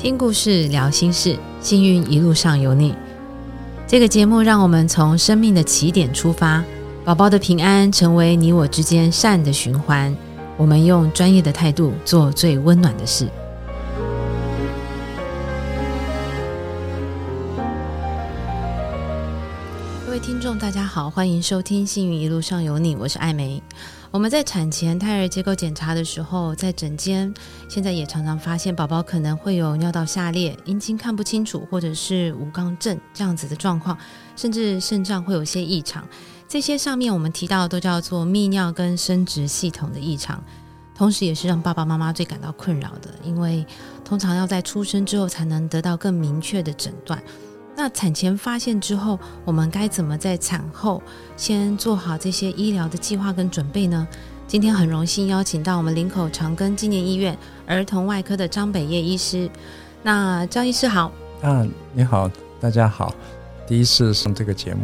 [0.00, 2.94] 听故事，聊心事，幸运一路上有你。
[3.86, 6.64] 这个节目让我们从生命的起点出发，
[7.04, 10.16] 宝宝的平安成为你我之间善的循环。
[10.56, 13.28] 我们用专业的态度做最温暖的事。
[20.30, 23.60] 听众，大家好，欢迎收听《幸运一路上有你》，我是艾梅。
[24.12, 27.34] 我们在产前胎儿结构检查的时候，在诊间，
[27.68, 33.98] 现在也常常发现宝宝可能会有尿道下裂、阴茎看不清楚，或者是无肛症这样子的状况，
[34.36, 36.06] 甚至肾脏会有些异常。
[36.46, 40.40] 这些上面我们提到的都叫做泌尿跟生殖系统的异常，
[40.94, 43.66] 同时也是让爸爸妈妈最感到困扰的，因为
[44.04, 47.20] 通常要在出生之后才能得到更明确的诊断。
[47.82, 51.02] 那产前发现之后，我们该怎么在产后
[51.34, 54.06] 先做好这些医疗的计划跟准备呢？
[54.46, 57.34] 今天很荣幸邀请到我们林口长庚纪念医院
[57.66, 59.48] 儿童外科的张北叶医师。
[60.02, 63.14] 那张医师好，啊，你好，大家好，
[63.66, 64.80] 第一次上这个节目，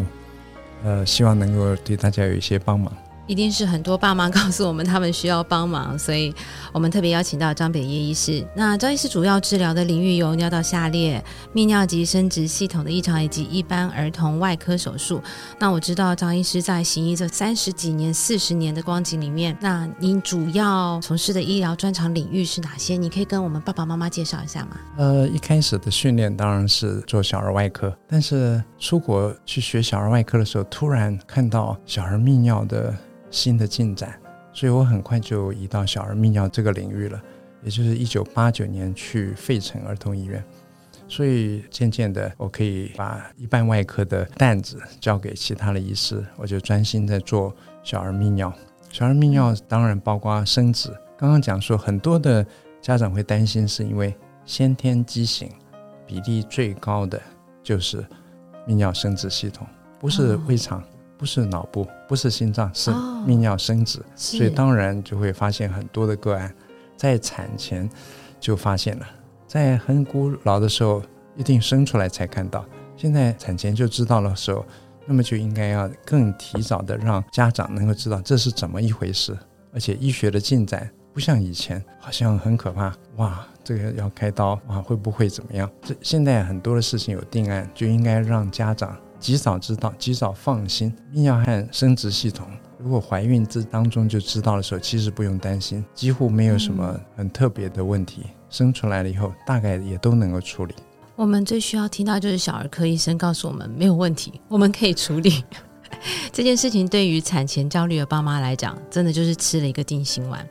[0.83, 2.91] 呃，希望能够对大家有一些帮忙。
[3.27, 6.33] 一定是很多爸妈告诉我们他们需要帮忙，所以
[6.73, 8.47] 我们特别邀请到张北叶医师。
[8.55, 15.21] 那张医师主要治疗的领域有尿道下裂、泌尿及生殖系统的异常，以及一般儿童外科手术。
[15.59, 22.97] 那我知道张医师在行医这三十几年、四十年的光景里面，那您主要从事的医疗专长领域是哪些？
[22.97, 24.77] 你可以跟我们爸爸妈妈介绍一下吗？
[24.99, 32.95] 呃，一开始的训练当然是做小儿外科，但是出国去学小儿外科的时候，突然看到小儿泌尿的。
[33.31, 34.19] 新的进展，
[34.53, 37.23] 所以我很快就移到小儿泌尿这个领域了，
[37.63, 40.43] 也就是一九八九年去费城儿童医院，
[41.09, 48.53] 所以渐渐的我可以把一般外科的担子交给其他的医师，我就专心在做小儿泌尿。
[48.91, 50.89] 小儿泌尿当然包括生殖，
[51.19, 52.47] 刚刚讲说很多的
[52.81, 55.51] 家长会担心，是因为先天畸形
[56.07, 57.21] 比例最高的
[57.63, 58.05] 就是
[58.67, 59.67] 泌尿生殖系统，
[59.99, 60.83] 不是胃肠。
[61.19, 66.55] 不是脑部，不是心脏，是泌尿生殖，所以当然就会发现很多的个案，
[66.97, 67.89] 在产前
[68.39, 69.07] 就发现了，
[69.47, 71.03] 在很古老的时候
[71.35, 72.65] 一定生出来才看到，
[72.97, 74.65] 现在产前就知道了时候，
[75.07, 79.37] 那么就应该要更提早的让家长能够知道这是怎么一回事，
[79.73, 85.71] 而且医学的进展不像以前好像很可怕，哇，这个要开刀啊，会不会怎么样？
[85.81, 88.95] 这现在很多的事情有定案，就应该让家长。
[89.19, 90.93] 及早知道，及早放心。
[91.13, 98.23] 泌尿和生殖系统，如果怀孕这当中就知道的时候，其实不用担心，几乎没有什么很特别的问题。
[98.49, 100.75] 生出来了以后，大概也都能够处理。
[101.17, 105.43] 我们最需要听到就是小儿科医生告诉我们没有问题，我们可以处理
[106.31, 106.87] 这件事情。
[106.87, 110.47] 对于产前焦虑的爸妈来讲，真的就是吃了一个定心丸。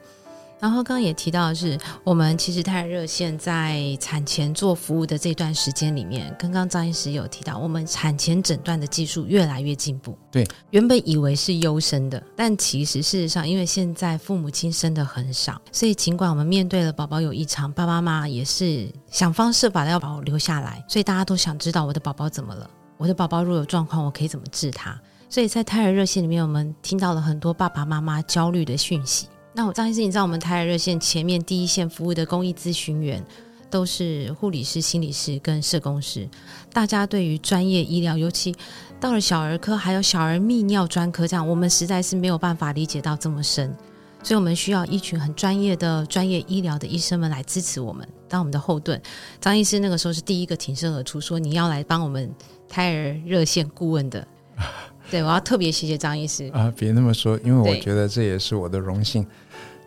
[0.65, 10.17] 然后刚刚也提到的是，我们其实太热线在产前做服务的这段时间里面，刚刚张医师有提到，我们产前诊断的技术越来越进步。
[10.31, 24.99] 对，原本以为是优生的，但其实事实上，因为现在父母亲生的很少，所以尽管我们面对了宝宝有异常，爸爸妈妈也是想方设法的要把我留下来，所以大家都想知道我的宝宝怎么了，我的宝宝如果有状况，我可以怎么治他。
[25.29, 29.27] 所以在胎儿热线里面，我们听到了很多爸爸妈妈焦虑的讯息。
[29.57, 33.23] 那我张医师，你知道我们胎儿热线前面第一线服务的公益咨询员
[33.69, 36.27] 都是护理师、心理师跟社工师，
[36.73, 38.53] 大家对于专业医疗，尤其
[38.99, 43.73] 到了小儿科，还有小儿泌尿专科这样，我们实在是没有办法理解到这么深，
[44.21, 49.01] 所以我们需要一群很专业的专业医疗的医生们来支持我们，当我们的后盾。
[49.39, 52.29] 张医师那个时候是第一个挺身而出，说你要来帮我们
[52.67, 54.27] 胎儿热线顾问的。
[55.11, 56.73] 对，我要特别谢谢张医师啊！
[56.75, 59.23] 别那么说，因为我觉得这也是我的荣幸。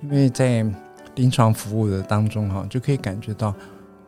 [0.03, 0.65] 因为在
[1.17, 3.53] 临床服务的当中哈，就可以感觉到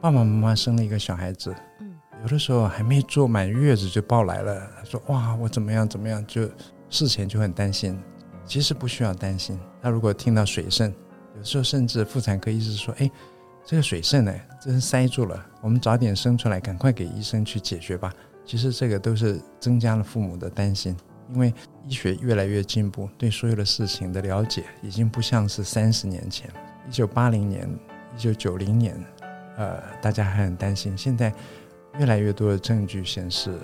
[0.01, 6.49] 爸爸妈妈生了一个小孩子，嗯，有的时候还没坐满月子就抱来了，说哇我怎么样怎么样，就
[6.89, 7.99] 事前就很担心。
[8.47, 9.59] 其实不需要担心。
[9.81, 10.93] 他如果听到水肾，
[11.37, 13.11] 有时候甚至妇产科医师说，哎，
[13.65, 18.13] 这个水渗呢，真是塞住了，我们早点生出来，赶快给医生去解决吧。
[18.45, 20.97] 其实这个都是增加了父母的担心。
[21.33, 21.53] 因为
[21.87, 26.51] 医学越来越进步，对所有的事情的了解已经不像是三十年前，
[26.89, 27.69] 一九八零年、
[28.17, 28.97] 一九九零年，
[29.57, 30.97] 呃，大家还很担心。
[30.97, 31.33] 现在
[31.99, 33.59] 越来越多的证据显示，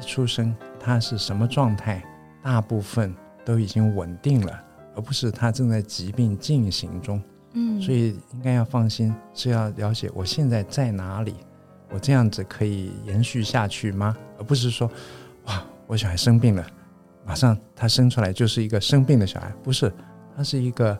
[0.00, 2.02] 一出生他是什么状态，
[2.42, 3.14] 大部分
[3.44, 4.60] 都已经稳定了，
[4.96, 7.22] 而不是他正在疾病进行中。
[7.52, 11.36] 嗯，所以应该要放心，是要了解我现在在哪里，
[11.90, 14.16] 我这样子可以延续下去吗？
[14.36, 14.90] 而不是说，
[15.44, 16.66] 哇，我小孩生病了。
[17.26, 19.92] 马上他生出来就是一个生病的小孩，不是，
[20.36, 20.98] 他是一个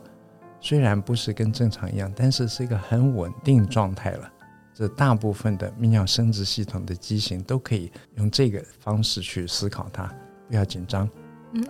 [0.59, 4.31] 虽然不是跟正常一样，但是是一个很稳定状态了。
[4.73, 10.03] 这大部分的泌尿生殖系统的畸形都可以用这个方式去思考它，
[10.49, 11.09] 不要紧张，
[11.53, 11.63] 嗯，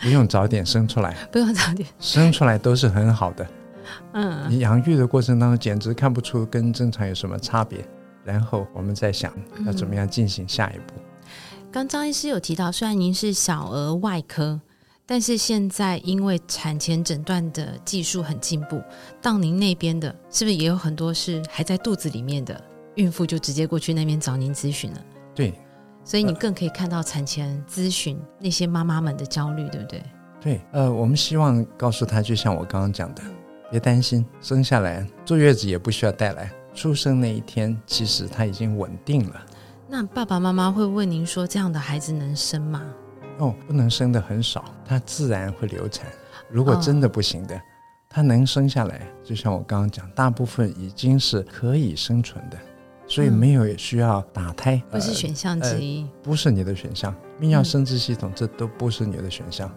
[0.00, 1.88] 不用早点生出来， 不用早点。
[1.98, 3.46] 生出来都是很好的，
[4.12, 7.84] 嗯，你养育的过程当中简直看不出跟正常有什么差别，
[8.22, 9.32] 然后我们再想
[9.66, 10.94] 要怎么样进行下一步。
[11.74, 14.60] 刚张医师有提到，虽然您是小儿外科，
[15.04, 18.80] 但是现在因为产前诊断的技术很进步，
[19.20, 22.62] 到您那边的是不是也有很多是还在肚子里面的
[22.94, 25.04] 孕妇就直接过去那边找您咨询了？
[25.34, 25.52] 对，
[26.04, 30.02] 所以你更可以看到产前咨询那些妈妈们的焦虑，对不对？
[30.40, 33.22] 对，呃，我们希望告诉她，就像我刚刚讲的，
[33.72, 39.46] 别担心，生下来坐月子也不需要带来，出生那一天其实他已经稳定了。
[39.96, 42.82] 那爸爸妈妈会问您说，这样的孩子能生吗？
[43.38, 46.08] 哦，不能生的很少，他自然会流产。
[46.50, 47.62] 如果真的不行的，
[48.10, 52.58] 他能生下来，就像我刚刚讲，大部分已经是可以生存的，
[53.06, 57.14] 所以没有需要打胎，不是选项之一，不是你的选项。
[57.40, 59.70] 泌尿生殖系统这都不是你的选项。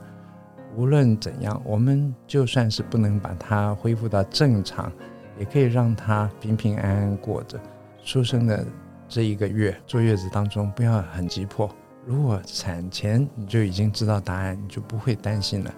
[0.75, 4.92] 无论怎样，我们就算是不能把它恢复到正常，
[5.38, 7.60] 也可以让他平平安安过着
[8.04, 8.66] 出生的
[9.09, 11.69] 这一个月坐月子当中，不要很急迫。
[12.06, 15.74] 如果产前你就已经知道答案，你就不会担心了。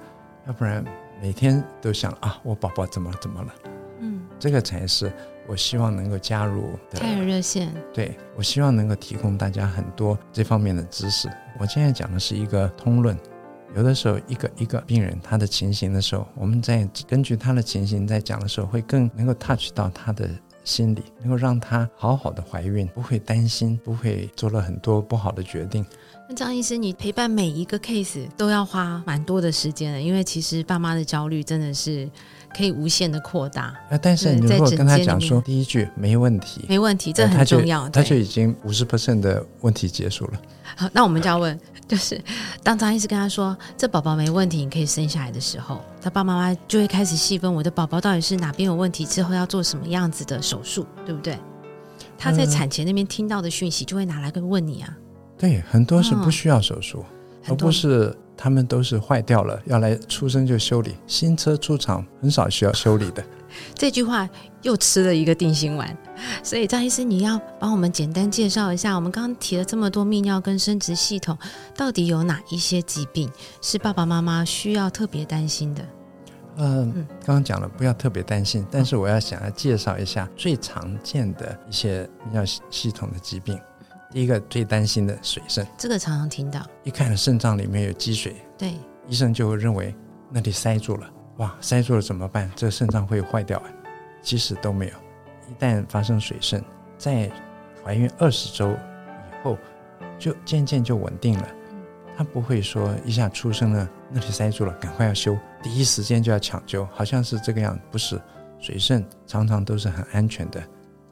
[0.48, 0.84] 要不然
[1.22, 3.54] 每天都想啊，我宝宝怎么怎么了？
[4.00, 5.12] 嗯，这个才是
[5.48, 7.00] 我希望能够加入的。
[7.00, 11.30] 胎儿热线，对我希望能够提供大家很多这方面的知识。
[11.60, 13.18] 我现在讲的是一个通论。
[13.76, 20.28] 有的时候，一个一个病人他的情形的时候，我们在根据他的情形在讲的时候，会更能够 touch 到他的
[20.70, 25.84] 心理，能够让她好好的怀孕，不会担心，不会做了很多不好的决定。
[26.30, 32.08] 那张医师，你陪伴每一个 case 都要花蛮多的时间的，因为其实爸妈的焦虑真的是
[32.56, 33.76] 可以无限的扩大。
[33.90, 40.34] 啊，但是你如果跟他讲说第一句没问题，没问题，这很重要，他就已经五十 percent 的问题结束了。
[40.76, 41.60] 好，那我们就要问。
[41.90, 42.22] 就是
[42.64, 51.38] 当张医师跟他说这宝宝没问题，你可以生下来的时候，他爸爸妈妈就会开始细分我的宝宝到底是哪边有问题，之后要做什么样子的手术，对不对？
[52.18, 54.96] 他在产前那边听到的讯息就会拿来跟问你啊。
[55.38, 57.04] 对，很多是不需要手术，
[57.48, 63.22] 而不是他们都是坏掉了要来出生就修理，新车出厂很少需要修理的。
[63.76, 64.30] 这句话
[64.62, 65.98] 又吃了一个定心丸，
[66.42, 71.38] 所以张医师，你要帮我们简单介绍一下，我们刚刚提了这么多泌尿跟生殖系统，
[71.76, 73.30] 到底有哪一些疾病
[73.62, 75.84] 是爸爸妈妈需要特别担心的？
[76.56, 76.94] 嗯，
[77.26, 83.60] 刚刚讲了不要特别担心，但是我要想要介绍一下最常见的一些泌尿系统的疾病。
[84.12, 88.74] 第一个最担心的水肾，这个常常听到，一看肾脏里面有积水，对，
[89.08, 89.96] 医生就会认为
[90.30, 91.10] 那里塞住了。
[91.38, 92.52] 哇，塞住了怎么办？
[92.56, 93.66] 这个肾脏会坏掉啊？
[94.22, 94.94] 其实都没有。
[95.50, 96.64] 一旦发生水肾，
[96.98, 97.32] 在
[97.84, 99.58] 怀孕二十周以后，
[100.18, 101.48] 就渐渐就稳定了。
[102.18, 107.80] 他不会说一下出生了那里塞住了，赶快要修，第一时间就要抢救，好像是这个样。
[107.90, 108.22] 不是，
[108.60, 110.62] 水肾常常都是很安全的，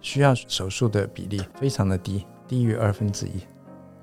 [0.02, 3.32] 需要手术的比例非常的低，低于二分之一。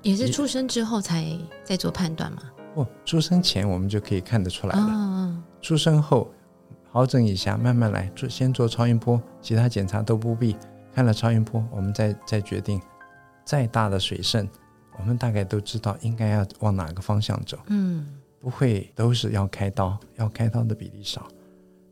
[0.01, 1.25] 也是出生之后才
[1.63, 2.43] 在做判断吗？
[2.73, 5.43] 不，出生前我们就可以看得出来了。
[5.61, 6.29] 出生后，
[6.91, 10.55] 好整一下，慢慢来做，先做超音波，其他检查都不必。
[10.93, 12.79] 看了超音波，我们再再决定。
[13.43, 14.49] 再大的水肾，
[14.97, 17.57] 我们大概都知道应该要往哪个方向走。
[17.67, 18.07] 嗯，
[18.39, 21.27] 不会都是要开刀，要开刀的比例少。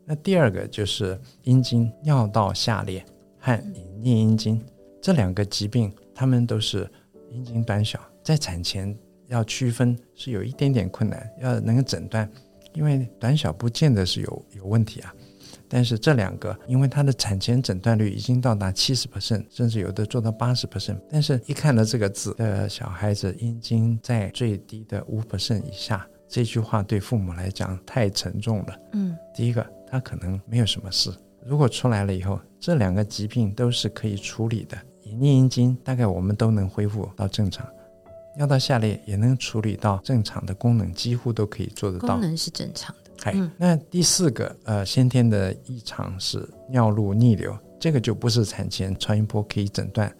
[0.04, 3.04] 那第二个就是阴茎尿道下裂
[3.38, 4.60] 和隐匿阴茎
[5.00, 6.90] 这两个疾病，他们都是
[7.30, 12.30] 阴茎短小，在产前要区分是有一点点困难，要能够诊断。
[12.72, 15.14] 因为短小不见得是有有问题啊，
[15.68, 28.80] 但是这两个，因为它的产前诊断率已经到达七十 percent，甚至有的做到八十 percent，但是一看到这个字，呃，小孩子阴茎在最低的五 percent 以下，这句话对父母来讲太沉重了。
[28.94, 31.12] 嗯，第一个，他可能没有什么事，
[31.46, 37.66] 如果出来了以后，这两个疾病都是可以处理的，隐匿阴经大概我们都能恢复到正常。
[38.36, 42.08] 尿道下裂也能处理到正常的功能，几乎都可以做得到。
[42.08, 43.30] 功能是正常的。
[43.30, 50.12] 哎，那第四个呃先天的异常是尿路逆流，这个就不是产前超音波可以诊断，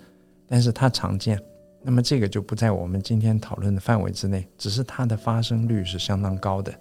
[0.46, 1.40] 但是它常见。
[1.82, 6.72] 那么这个就不在我们今天讨论的范围之内，只是它的发生率是相当高的。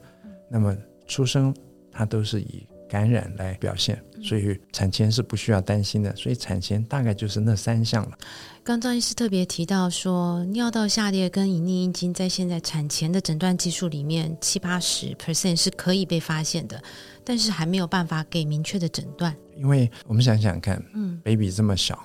[0.48, 1.54] 那么出生
[1.92, 2.66] 它都是以。
[2.94, 6.16] 感染来表现，所以产前是不需要担心的。
[6.16, 8.16] 所以产前大概就是那三项了。
[8.64, 16.80] 刚张医师特别提到说，尿道下裂跟隐匿阴茎在现在产前的诊断技术里面，七八十 percent 是可以被发现的，
[17.24, 19.36] 但是还没有办法给明确的诊断。
[19.58, 22.00] 因为我们想想看，嗯，baby 这么小，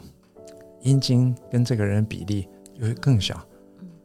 [0.80, 2.48] 阴茎跟这个人比例
[2.80, 3.46] 又更小，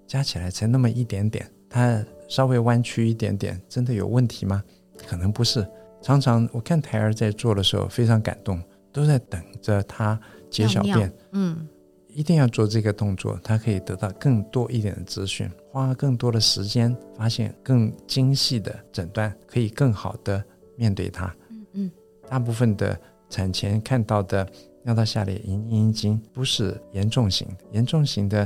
[0.05, 4.61] 加起来才那么一点点，它稍微弯曲一点点，真的有问题吗？
[5.07, 5.65] 可能不是。
[6.03, 10.19] 常常我看胎儿在做的时候非常感动，都在等着他
[10.49, 11.65] 解小便，嗯，
[12.09, 20.43] 一定要做这个动作，他可以得到更多一点的资讯，花更多的时间，发现更精细的诊断，可以更好的
[20.75, 21.33] 面对他。
[21.49, 21.91] 嗯嗯，
[22.27, 24.45] 大部分的产前看到的
[24.83, 28.45] 尿道下裂、阴阴茎不是严重型的，严重型的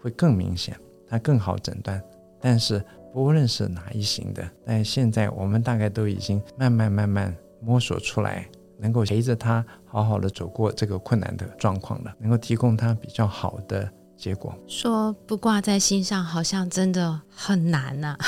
[0.00, 0.74] 会更明显，
[1.06, 2.02] 它更好诊断，
[2.40, 2.82] 但是。
[3.14, 8.44] 不论是哪一型的，但现在我们大概都已经慢慢慢慢摸索出来，
[8.76, 14.52] 能够陪着他好好的走过这个困难的状况了，能够提供他比较好的结果。
[14.66, 18.18] 说不挂在心上，好像真的很难呐。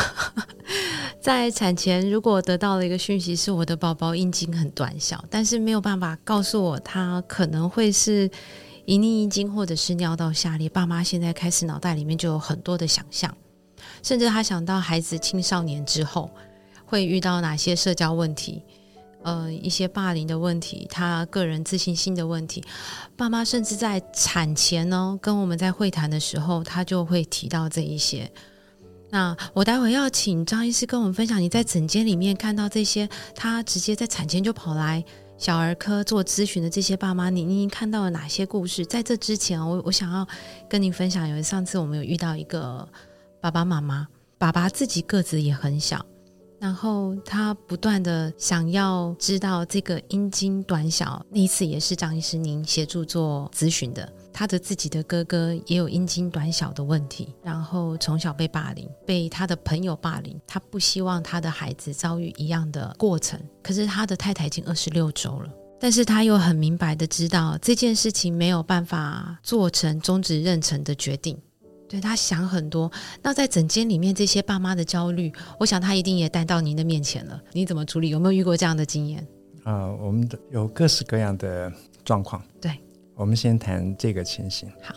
[1.20, 8.30] 在产前，如果得到了一个讯息是我的宝宝阴茎很短小，但是没有办法告诉我他可能会是
[8.84, 13.36] 隐匿阴茎或者是尿道下裂，爸妈现在开始脑袋里面就有很多的想象。
[14.06, 16.30] 甚至他想到孩子青少年之后
[16.84, 18.62] 会遇到哪些社交问题，
[19.24, 22.62] 呃，一些霸凌的问题，他个人自信心的问题。
[23.16, 28.30] 爸妈甚至在产前呢，跟我们在会谈的时候，他就会提到这一些。
[29.10, 35.04] 那我待会要请张医师跟我们分享，你在诊间里面看到这些，他直接在产前就跑来
[35.36, 38.86] 小儿科做咨询的这些爸妈，你你看到了哪些故事？
[38.86, 40.24] 在这之前，我我想要
[40.68, 42.88] 跟您分享，有上次我们有遇到一个。
[43.40, 44.06] 爸爸妈妈，
[44.38, 46.04] 爸爸自己个子也很小，
[46.58, 51.24] 然后他不断的想要知道这个阴茎短小。
[51.30, 63.40] 那一次也是张医师您协助做咨询的，他的自己的哥哥也有阴茎短小的问题，然后从小被霸凌，被他的朋友霸凌，他不希望他的孩子遭遇一样的过程。
[63.62, 71.38] 可是他的太太已经二十六周了，但是他又很明白的知道这件事情没有办法做成终止妊娠的决定。
[71.88, 72.90] 对他想很多，
[73.22, 77.40] 那在整间里面这些爸妈的焦虑，我想他一定也带到您的面前了。
[77.52, 78.08] 你怎么处理？
[78.08, 79.26] 有没有遇过这样的经验？
[79.64, 81.72] 啊，我们的有各式各样的
[82.04, 82.42] 状况。
[82.60, 82.72] 对，
[83.14, 84.68] 我们先谈这个情形。
[84.82, 84.94] 好，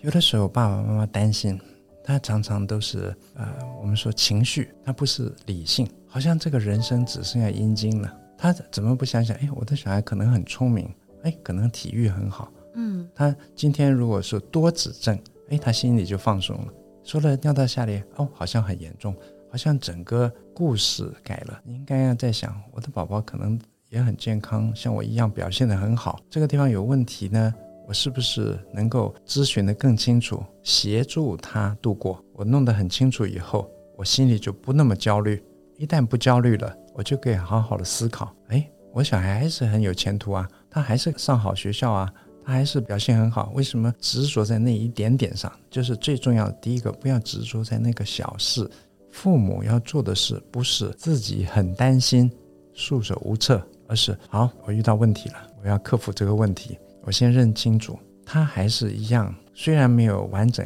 [0.00, 1.58] 有的时候爸爸妈妈担心，
[2.04, 3.46] 他常常都是呃，
[3.80, 8.14] 我们说情绪，他不是理性，好像这个人生只剩下阴茎了。
[8.36, 9.34] 他怎么不想想？
[9.38, 12.52] 哎，我的小孩可能很聪明，哎，可能体育很好。
[12.74, 15.18] 嗯，他今天如果说多指正。
[15.50, 16.72] 哎，他心里就放松了。
[17.04, 19.14] 说了尿道下裂，哦，好像很严重，
[19.50, 21.60] 好像整个故事改了。
[21.66, 26.18] 应该要在想，我的宝宝可能也很健康，像我一样表现得很好。
[26.28, 27.54] 这个地方有问题呢，
[27.86, 32.20] 我是不是能够咨询得更清楚，协助他度过？
[32.32, 35.40] 我弄得很清楚以后，我心里就不那么焦虑。
[35.78, 38.34] 一旦不焦虑了，我就可以好好的思考。
[38.48, 42.12] 哎，我小孩还是很有前途啊，他还是上好学校啊。
[42.46, 45.52] 他还是表现很好，为什么执着在那一点点上？
[45.68, 48.70] 就是最重要的第一个，不要执着在那个小事。
[49.10, 52.30] 父母要做的事，不是自己很担心、
[52.72, 56.78] 束手无策，而是好，我遇到问题了，我要克服这个问题。
[57.02, 60.64] 我先认清楚，他还是一样，虽然没有完整，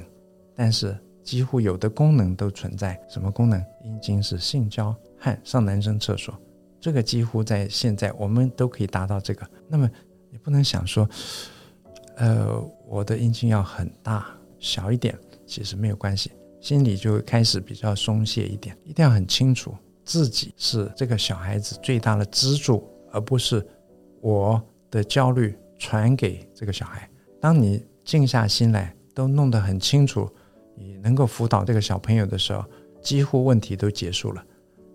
[0.55, 0.95] 但是
[1.25, 3.01] 几乎有的功能都存在。
[3.09, 3.59] 什么功能？
[3.85, 6.39] 阴茎是性交和上男生厕所，
[6.79, 9.49] 这个几乎在现在我们都可以达到这个。
[9.67, 9.91] 那么
[10.31, 11.09] 你不能想说。
[12.21, 14.27] 呃，我的阴茎要很大，
[14.59, 18.77] 小一点其实没有关系，心里就开始比较松懈一点。
[18.85, 19.75] 一定要很清楚，
[20.05, 23.67] 自己是这个小孩子最大的支柱，而不是
[24.21, 27.09] 我的焦虑传给这个小孩。
[27.41, 30.29] 当你静下心来，都弄得很清楚，
[30.77, 32.63] 你能够辅导这个小朋友的时候，
[33.01, 34.45] 几乎问题都结束了。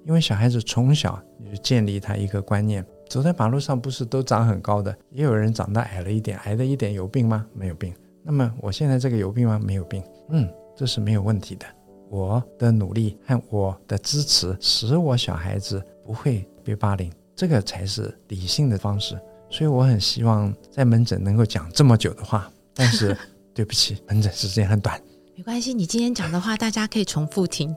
[0.06, 2.86] 因为小孩子从小你就建立他一个观念。
[3.16, 7.46] 走在马路上不是都长很高的，也有人长得矮了一点，矮了一点有病吗？
[7.54, 7.94] 没有病。
[8.22, 9.58] 那么我现在这个有病吗？
[9.58, 10.04] 没有病。
[10.32, 10.46] 嗯，
[10.76, 11.66] 这是没有问题的。
[12.10, 19.18] 我的努力和我的支持，使我小孩子不会被霸凌，这个才是理性的方式。
[19.50, 23.18] 所以我很希望在门诊能够讲这么久的话，但是
[23.56, 25.02] 对不起，门诊时间很短。
[25.38, 27.74] 没关系，你今天讲的话大家可以重复听。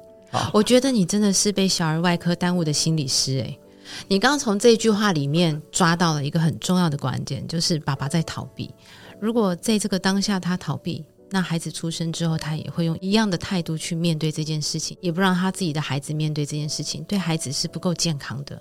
[0.52, 3.57] 我觉得你真的是被小儿外科耽误的心理师诶。
[4.07, 8.73] 你刚刚从这句话里面抓到了一个很重要的关键，就是爸爸在逃避。
[9.21, 18.61] 如果在这个当下他逃避，那孩子出生之后，他也会用一样的态度去面对这件事情，也不让他自己的孩子面对这件事情，对孩子是不够健康的。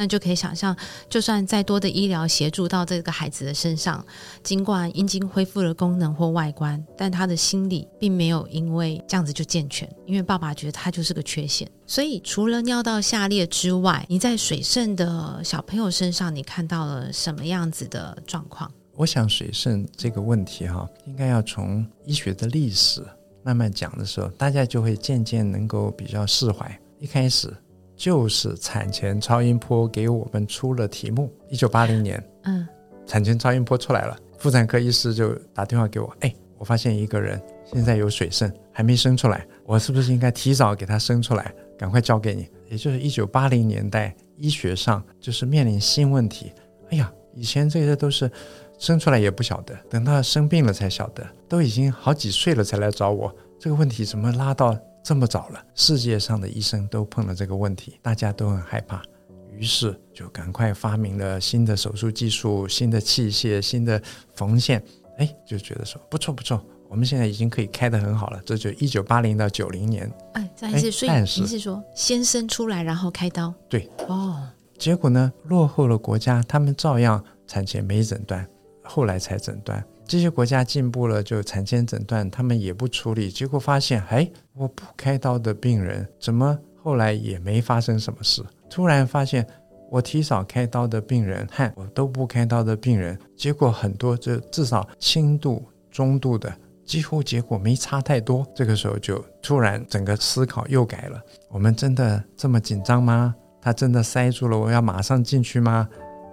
[0.00, 0.74] 那就可以想象，
[1.10, 4.02] 就算再多的医疗协助到这个孩子的身上，
[4.42, 11.70] 尽管阴茎恢复了功能或外观，但他的心理并没有因为这样子就健全，因为爸爸觉得他就是个缺陷。
[11.86, 18.72] 所以，除了尿道下裂之外，你在水肾的小朋友身上，你看到了什么样子的状况？
[18.96, 23.04] 我想水肾这个问题哈，应该要从医学的历史
[23.42, 26.80] 慢慢讲的时候，大家就会渐渐能够比较释怀。
[26.98, 27.54] 一开始
[28.00, 32.66] 就是产前超音波给我们出了题目，一九八零年，嗯，
[33.06, 37.38] 产前超音波出来了，妇产科医师就打电话给我，哎，我发现一个人
[37.70, 42.48] 现在有水肾，还没生出来，我是不是应该提早给他生出来，赶快交给你？
[42.70, 46.50] 也就是一九八零年代，医学上就是面临新问题。
[46.88, 48.30] 哎呀，以前这些都是
[48.78, 54.74] 生出来也不晓得，等到生病了才晓得，都已经好几岁了才来找我，这个问题怎么拉到？
[55.02, 59.02] 这么早了，世界上的医生都碰了这个问题，大家都很害怕，
[59.50, 64.00] 于是就赶快发明了新的手术技术、新的器械、新的
[64.34, 64.82] 缝线。
[65.18, 68.40] 哎，就觉得说不错不错，我们现在已经可以开得很好了。
[68.44, 70.10] 这就一九八零到九零年。
[70.34, 73.52] 哎，张医师，所以你是说先生出来然后开刀？
[73.68, 73.90] 对。
[74.08, 78.46] 哦，结果呢，落后了国家，他们照样产前没诊断，
[78.82, 79.84] 后来才诊断。
[80.10, 88.42] 这些国家进步了，就产前诊断，他们也不处理，结果发现，哎，我不开刀的病人，怎么后来也没发生什么事？
[88.68, 89.46] 突然发现，
[89.88, 96.52] 我提早开刀的病人和我都不开刀的病人，结果很多，就至少轻度、中度的，
[96.84, 98.44] 几乎结果没差太多。
[98.52, 103.32] 这个时候就突然整个思考又改了：我们真的这么紧张吗？
[103.62, 105.88] 他真的塞住了，我要马上进去吗？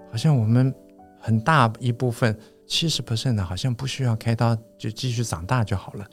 [0.10, 0.74] 好像我们
[1.20, 2.36] 很大一部分。
[2.68, 6.06] 七十 percent 的好像不需要开刀就继续长大就好了，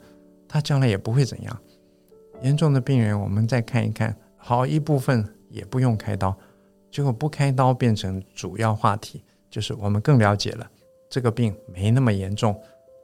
[0.47, 1.61] 他将来也不会怎样。
[2.41, 6.35] 严重的病人我们再看一看，好一部分也不用开刀，
[6.89, 10.65] 结果不开刀变成主要话题，就是我们更了解了
[11.09, 12.59] 这个病没那么严重，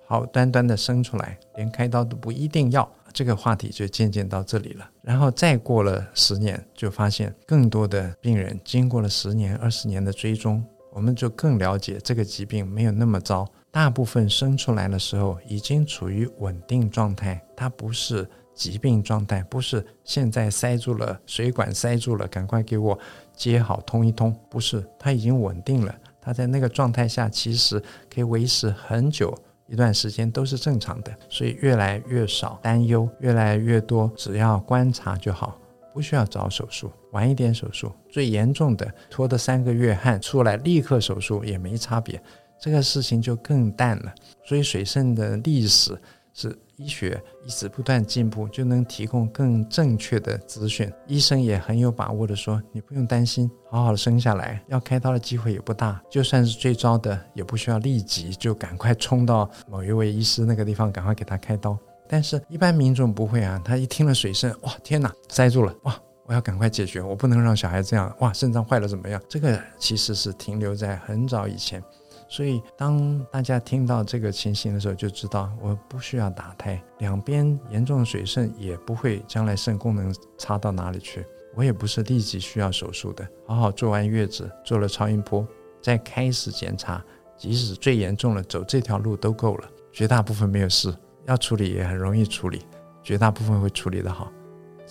[0.06, 4.90] 好端端的生出来，连开刀都不一定要，这个话题就渐渐到这里了。
[5.02, 10.64] 然后再过了十年，就发现更多的病人经过了十年、二十年的追踪。
[10.92, 22.98] 我们就更了解这个疾病没有那么糟，大部分生出来的时候已经处于稳定状态，它不是疾病状态，不是现在塞住了水管塞住了，赶快给我
[23.34, 27.82] 接好通一通，不是，它已经稳定了，它在那个状态下其实
[28.14, 29.34] 可以维持很久
[29.68, 35.58] 一段时间都是正常的，所以越来越少担忧，越来越多只要观察就好。
[35.94, 42.22] 不需要找手术，晚一点手术，最严重的拖的三个月汗出来，立刻手术也没差别，
[42.60, 44.14] 这个事情就更淡了。
[44.44, 46.00] 所以水肾的历史
[46.34, 50.92] 是医学一直不断进步，就能提供更正确的资讯。
[51.06, 56.02] 医生也很有把握的说，你不用担心，好好的生下来，要开刀的机会也不大。
[56.10, 61.78] 就算是最糟的，也不需要立即就赶快冲到某一位医师那个地方，赶快给他开刀。
[62.08, 63.62] 但是，一般民众不会啊！
[63.64, 65.98] 他一听了水肾，哇，天哪，塞住了，哇，
[66.32, 69.22] 我要赶快解决，我不能让小孩这样，哇，肾脏坏了怎么样？
[69.28, 71.84] 这个其实是停留在很早以前，
[72.30, 85.46] 所以当大家听到这个情形的时候，就知道我不需要打胎，两边严重的水肾也不会将来肾功能差到哪里去，我也不是立即需要手术的，好好做完月子，做了超音波，
[85.82, 87.04] 再开始检查，
[87.38, 90.96] 即使最严重了，走这条路都够了，绝大部分没有事。
[91.26, 92.62] 要处理也很容易处理，
[93.04, 94.32] 绝大部分会处理的好，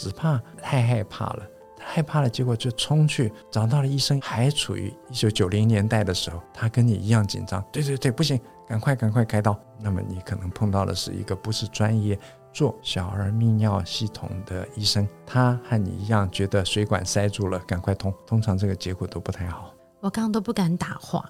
[0.01, 1.47] 只怕太害怕了，
[1.79, 9.55] 害怕了，结果就冲去找到了医生，还处于一九九零年代的时候，他跟你一样紧张，对对对，不行，赶快赶快开刀。
[9.79, 12.19] 那么你可能碰到的是一个不是专业
[12.51, 19.75] 做小儿泌尿系统的医生，他和你一样觉得水管塞住了，赶快通，通常这个结果都不太好。
[20.01, 21.23] 我刚刚都不敢打话，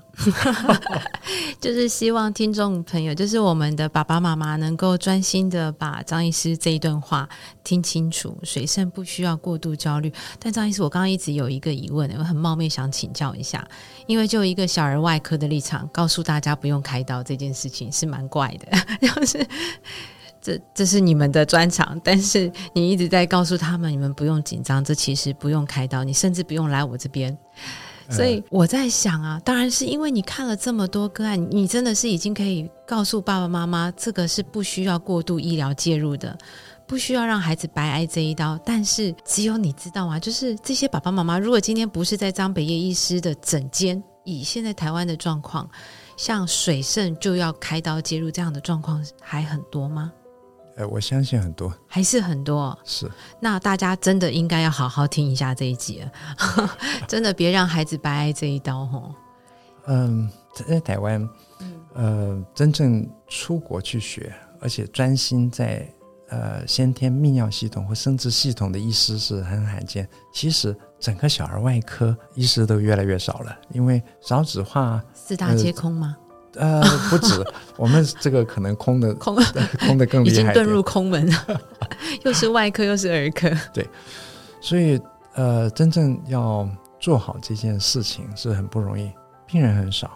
[1.60, 7.28] 就是希望听众朋友，就是我们的爸爸妈妈能够专心的把张医师这一段话
[7.64, 8.38] 听清楚。
[8.44, 13.66] 水肾不需要过度焦虑，但张医师，我刚刚一直有一个疑问，我很冒昧想请教一下，
[14.06, 18.68] 因为就一个小儿外科的立场，告诉大家不用开刀这件事情是蛮怪的，
[19.08, 19.44] 就是
[20.40, 27.36] 这这是你们的专长，但是你一直在告诉他们，你们不用紧张，这其实不用开刀，你甚至不用来我这边。
[28.10, 36.36] 所以我在想啊，当然是因为你看了这么多个案，你真的是已经可以告诉爸爸妈妈，这个是不需要过度医疗介入的，
[36.86, 38.58] 不需要让孩子白挨这一刀。
[38.64, 45.68] 但是只有你知道啊，就是这些爸爸妈妈，如果今天不是在张北叶医师的诊间，以现在台湾的状况，
[46.16, 50.12] 像水肾就要开刀介入这样的状况还很多吗？
[50.80, 52.76] 呃，我相信很多，还是很多。
[52.84, 56.02] 是，那大家真的应该要好好听一下这一集，
[57.06, 59.14] 真的别让孩子白挨这一刀哦。
[59.88, 61.28] 嗯，在台湾，
[61.92, 65.86] 呃，真正出国去学，而且专心在
[66.30, 70.08] 呃先天泌尿系统或生殖系统的医师是很罕见。
[70.32, 76.16] 其实整个小儿外科医师都越来越少了，因为少子化，四大皆空吗？
[76.18, 76.29] 呃，
[77.08, 77.44] 不止，
[77.76, 79.36] 我们这个可能空的 空
[79.86, 81.60] 空的更厉害，已经遁入空门了，
[82.24, 83.50] 又是外科又是儿科。
[83.72, 83.88] 对，
[84.60, 85.00] 所以
[85.34, 89.10] 呃，真正要做好这件事情是很不容易，
[89.46, 90.10] 病人很少，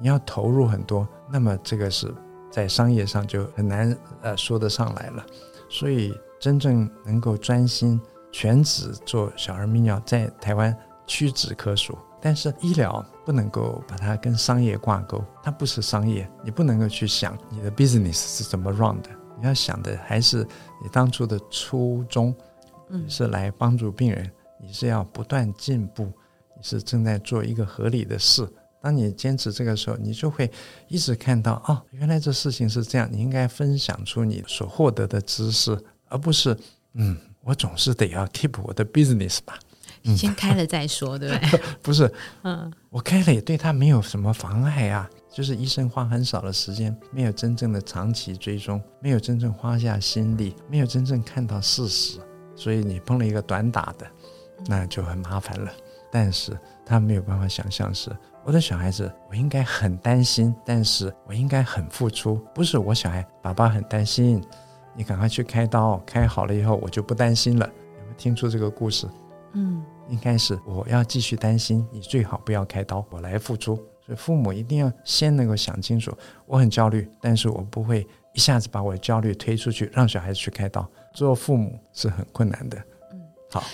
[0.00, 2.12] 你要投入很多，那么这个是
[2.50, 5.24] 在商业上就很难呃说得上来了。
[5.68, 8.00] 所以真正能够专心
[8.32, 10.76] 全职做小儿泌尿，在台湾
[11.06, 11.96] 屈指可数。
[12.20, 20.46] 但是医疗不能够把它跟商业挂钩，它不是商业，你不能够去想你的 business 是怎么 run 的，你要想的还是
[20.82, 22.34] 你当初的初衷，
[22.90, 24.30] 嗯，是来帮助病人，
[24.60, 26.04] 你是要不断进步，
[26.56, 28.46] 你是正在做一个合理的事。
[28.82, 30.50] 当你坚持这个时候，你就会
[30.88, 35.78] 一直看到哦，原来这事情是这样，你应该分享出你所获得的知识，
[36.08, 36.56] 而不是
[36.94, 39.58] 嗯，我总是得要 keep 我的 business 吧。
[40.16, 41.60] 先开了再说，对不对？
[41.82, 45.08] 不是，嗯，我开了也对他没有什么妨碍啊。
[45.32, 52.18] 就是医生花很少的时间，没有真正的长期追踪，没有真正花下心力，没有真正看到事实，
[52.56, 54.04] 所以你碰了一个短打的，
[54.66, 55.70] 那就很麻烦了。
[56.10, 58.10] 但是他没有办法想象是
[58.44, 62.44] 我的小孩子，我应该很担心，但是我应该很付出。
[62.52, 64.42] 不是我小孩，爸爸很担心，
[64.96, 67.64] 你赶快去开刀，开好了以后我就不担心了。
[67.66, 69.06] 有没有听出这个故事？
[69.52, 73.76] 嗯，应该是我要继续担心，你最好不要开刀，我来付出。
[74.04, 80.88] 所以父母一定要先能够想清楚，我很焦虑，但是我不会一下子把我的焦虑推出去，让小孩子去开刀。
[81.14, 82.78] 做父母是很困难的。
[83.12, 83.64] 嗯，好，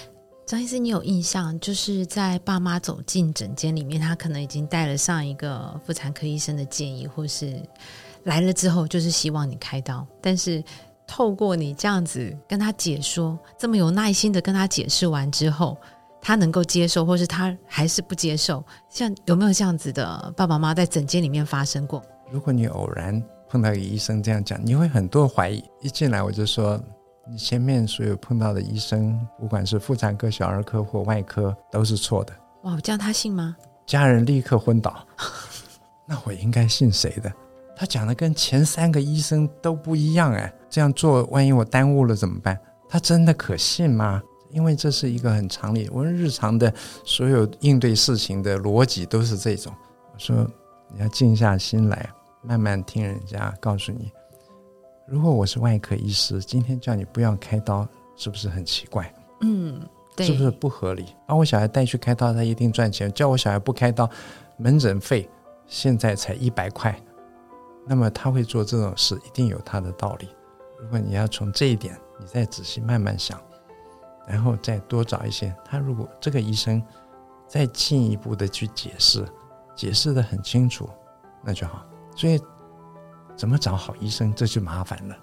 [0.47, 7.61] 张医师，你有印象，就是在爸妈走进诊间里面，他可能已经带了上一个妇产科医生的建议，或是
[8.25, 10.63] 来了之后就是希望你开刀，但是。
[11.07, 15.77] 透过你这样子跟他解说，这么有耐心的跟他解释完之后，
[16.21, 18.65] 他能够接受，或是他还是不接受？
[18.89, 22.03] 像有没有这样子的爸爸妈妈在诊间里面发生过？
[22.31, 25.63] 如果你偶然碰到一个医生这样讲，你会很多怀疑。
[25.81, 26.81] 一进来我就说，
[27.31, 32.33] 你前面所有碰到的医生，不管是妇产科、小儿科或外科，都是错的。
[32.63, 33.57] 哇，这样他信吗？
[33.87, 35.07] 家人立刻昏倒。
[36.05, 37.33] 那我应该信谁的？
[37.77, 42.61] 他讲的跟前三个医生都不一样哎，这样做万一我耽误了怎么办？
[42.87, 44.23] 他真的可信吗？
[44.51, 46.71] 因为这是一个很常理，我们日常的
[47.03, 49.73] 所有应对事情的逻辑都是这种。
[50.13, 50.47] 我说
[50.93, 52.11] 你要静下心来，
[52.43, 54.13] 慢慢听人家告诉你。
[55.09, 59.11] 如果我是外科医师，今天叫你不要开刀，是不是很奇怪？
[59.41, 59.81] 嗯，
[60.15, 61.07] 对，是不是不合理？
[61.27, 63.11] 把我小孩带去开刀，他一定赚钱。
[63.15, 64.07] 叫我小孩不开刀，
[64.59, 65.27] 门诊费
[65.67, 66.95] 现在才一百块。
[67.87, 70.29] 那么他会做这种事，一定有他的道理。
[70.81, 73.41] 如果你要从这一点，你再仔细慢慢想，
[74.27, 75.55] 然后再多找一些。
[75.65, 76.83] 他如果这个医生
[77.47, 79.25] 再进一步的去解释，
[79.75, 80.89] 解释的很清楚，
[81.43, 81.87] 那就好。
[82.17, 82.41] 所以
[83.37, 85.17] 怎么找好医生，这就麻烦了。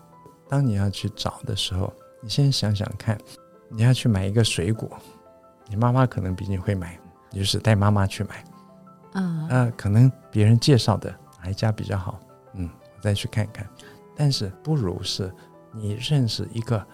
[0.48, 3.18] 当你要去找的时候，你先想想看，
[3.70, 4.90] 你要去买一个水果，
[5.68, 7.00] 你妈妈可能比你会买，
[7.32, 8.44] 你就是带妈妈去买。
[9.14, 12.20] 嗯，呃，可能别人介绍的哪一家比较好？
[12.54, 13.68] 嗯，我再去看看，
[14.16, 15.34] 但是不如是
[15.74, 16.86] 你认识一个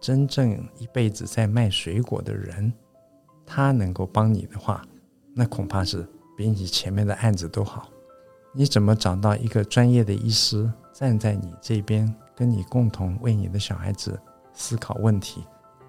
[0.00, 2.72] 真正一辈子在卖水果的人，
[3.46, 4.82] 他能够帮你的话，
[5.34, 7.88] 那恐怕是比你前面的案子都好。
[8.54, 14.20] 你怎么找到一个专业的医师站在你这边，跟你共同为你的小孩子
[14.52, 15.44] 思考问题？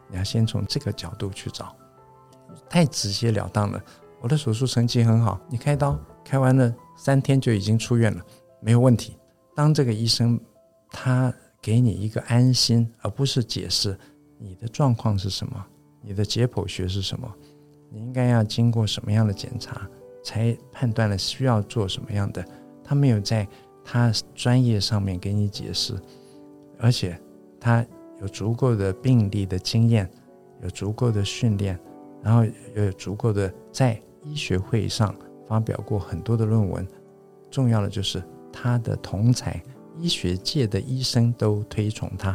[0.10, 1.76] 你要先从这个角度去找，
[2.70, 3.82] 太直截了当了。
[4.22, 8.24] 我的手术成绩很好，你开刀开完了三天就已经出院了。
[8.62, 9.18] 没有问题。
[9.56, 10.40] 当这个医生
[10.96, 13.98] 他给你一个安心，而不是解释
[14.38, 15.66] 你的状况是什么，
[16.02, 17.30] 你的解剖学是什么，
[17.90, 19.90] 你应该要经过什么样的检查，
[20.24, 22.46] 才判断了需要做什么样的。
[22.84, 23.48] 他没有在
[23.84, 26.00] 他专业上面给你解释，
[26.80, 27.20] 而且
[27.60, 27.84] 他
[28.22, 30.08] 有足够的病例的经验，
[30.62, 31.78] 有足够的训练，
[32.22, 35.14] 然后又有足够的在医学会上
[35.48, 36.88] 发表过很多的论文。
[37.50, 38.24] 重要的就是。
[38.56, 39.60] 他的同才，
[40.00, 42.30] 医学界的医生都推崇他，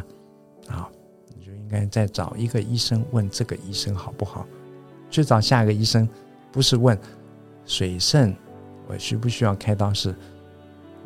[0.67, 0.89] 啊，
[1.27, 4.45] 你就应该再找一个医生问这个医生好不好？
[5.09, 6.07] 去找下一个医生，
[6.51, 6.97] 不是问
[7.65, 8.35] 水肾，
[8.87, 9.93] 我需不需要开刀？
[9.93, 10.15] 是，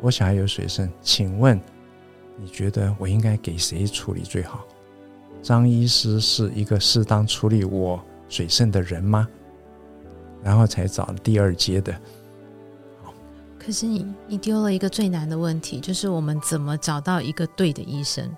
[0.00, 1.60] 我小孩有水肾，请问
[2.38, 4.64] 你觉得我应该给谁处理最好？
[5.42, 9.28] 张医师是一个适当处理我水肾的人吗？
[10.42, 11.94] 然后才找第二阶的。
[13.64, 18.30] 可是你，你丢了一个最难的问题，就是我们怎么找到一个对的医生？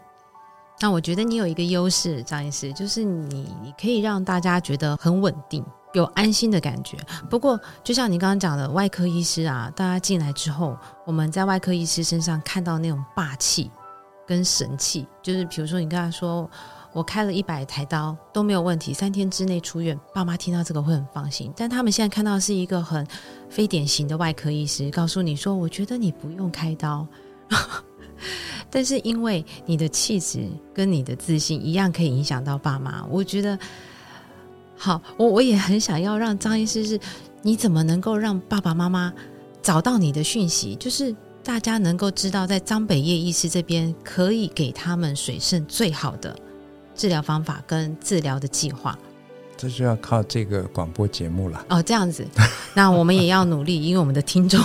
[0.79, 6.97] 那我觉得你有一个优势，张医师，就是你，你可以让大家觉得很稳定，有安心的感觉。
[7.29, 13.71] 不过，就像你刚刚讲的，外科医师啊，大家进来之后，我们在外科医师身上看到那种霸气
[14.27, 16.49] 跟神气，就是比如说你跟他说。
[16.93, 21.53] 我开了一百台刀都没有问题，三天之内出院，爸妈听到这个会很放心。
[21.57, 23.07] 但他们现在看到是一个很
[23.51, 27.07] 非典型的外科医师，告诉你说：“我觉得你不用开刀。
[28.71, 33.05] ”但是因为你的气质跟你的自信一样，可以影响到爸妈。
[33.11, 33.59] 我觉得
[34.77, 36.99] 好，我我也很想要让张医师是，
[37.43, 39.13] 你怎么能够让爸爸妈妈
[39.63, 40.75] 找到你的讯息？
[40.77, 46.37] 就是大家能够知道，在张北叶医师这边可以给他们水肾最好的。
[46.97, 48.99] 治疗方法跟治疗的计划，
[49.57, 51.65] 这就要靠这个广播节目了。
[51.69, 52.27] 哦，这样子，
[52.75, 54.61] 那我们也要努力，因为我们的听众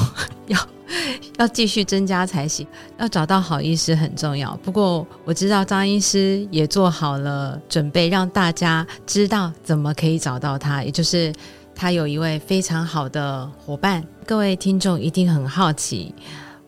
[0.48, 0.60] 要
[1.40, 2.68] 要继续增加才行。
[2.98, 4.56] 要找到好医师很重要。
[4.64, 11.34] 不过我知道张医师也做好了准备，让大家知道怎么可以找到他，也就是
[11.74, 14.04] 他有一位非常好的伙伴。
[14.26, 16.14] 各位听众一定很好奇。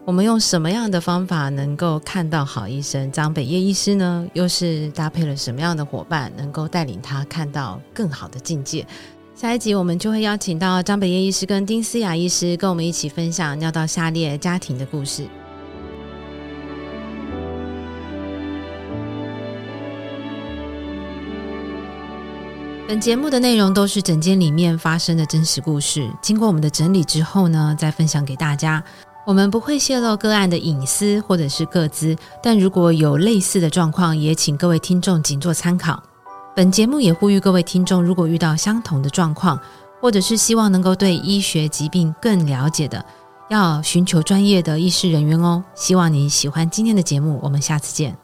[0.06, 4.28] 我们用什么样的方法能够看到好医生张北叶医师呢？
[4.34, 8.86] 又是搭配了什么样的伙伴，能够带领他看到更好的境界？
[9.34, 15.26] 下一集我们就会邀请到张北叶医师跟丁思雅医师，跟我们一起分享尿道下裂家庭的故事。
[22.90, 28.84] 本节目的内容都是诊间里面发生的真实故事，经过我们的整理之后呢，再分享给大家。
[29.26, 36.02] 我们不会泄露个案的隐私或者是个资，但如果有类似的状况，也请各位听众仅做参考。
[36.56, 39.60] 本节目也呼吁各位听众，如果遇到相同的状况，
[40.02, 43.04] 或者是希望能够对医学疾病更了解的，
[43.50, 45.64] 要寻求专业的医师人员哦。
[45.74, 48.23] 希望你喜欢今天的节目，我们下次见。